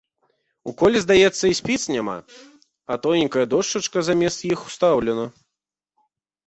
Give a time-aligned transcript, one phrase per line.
[0.69, 2.17] У коле здаецца й спіц няма,
[2.95, 5.33] а тоненькая дошчачка замест іх устаўлена.